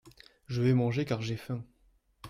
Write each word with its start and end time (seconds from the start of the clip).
Je 0.47 0.63
vais 0.63 0.73
manger 0.73 1.05
car 1.05 1.21
j’ai 1.21 1.37
faim. 1.37 1.63